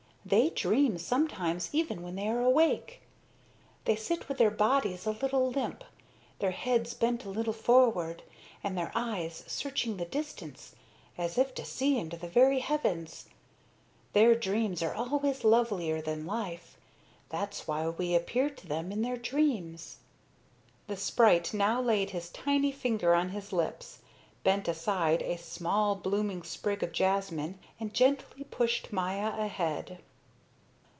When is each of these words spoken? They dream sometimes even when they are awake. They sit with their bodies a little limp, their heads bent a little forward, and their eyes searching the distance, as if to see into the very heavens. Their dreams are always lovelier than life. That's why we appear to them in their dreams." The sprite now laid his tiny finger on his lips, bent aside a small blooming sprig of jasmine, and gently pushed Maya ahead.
They 0.23 0.51
dream 0.51 0.99
sometimes 0.99 1.71
even 1.73 2.03
when 2.03 2.15
they 2.15 2.27
are 2.27 2.39
awake. 2.43 3.01
They 3.85 3.95
sit 3.95 4.29
with 4.29 4.37
their 4.37 4.51
bodies 4.51 5.07
a 5.07 5.11
little 5.11 5.49
limp, 5.49 5.83
their 6.37 6.51
heads 6.51 6.93
bent 6.93 7.25
a 7.25 7.29
little 7.29 7.51
forward, 7.51 8.21
and 8.63 8.77
their 8.77 8.91
eyes 8.93 9.43
searching 9.47 9.97
the 9.97 10.05
distance, 10.05 10.75
as 11.17 11.39
if 11.39 11.55
to 11.55 11.65
see 11.65 11.97
into 11.97 12.17
the 12.17 12.29
very 12.29 12.59
heavens. 12.59 13.29
Their 14.13 14.35
dreams 14.35 14.83
are 14.83 14.93
always 14.93 15.43
lovelier 15.43 16.01
than 16.03 16.27
life. 16.27 16.77
That's 17.29 17.67
why 17.67 17.89
we 17.89 18.13
appear 18.13 18.51
to 18.51 18.67
them 18.67 18.91
in 18.91 19.01
their 19.01 19.17
dreams." 19.17 19.97
The 20.87 20.97
sprite 20.97 21.51
now 21.51 21.81
laid 21.81 22.11
his 22.11 22.29
tiny 22.29 22.71
finger 22.71 23.15
on 23.15 23.29
his 23.29 23.51
lips, 23.51 23.99
bent 24.43 24.67
aside 24.67 25.23
a 25.23 25.37
small 25.37 25.95
blooming 25.95 26.43
sprig 26.43 26.83
of 26.83 26.91
jasmine, 26.91 27.57
and 27.79 27.91
gently 27.91 28.43
pushed 28.51 28.93
Maya 28.93 29.33
ahead. 29.35 29.97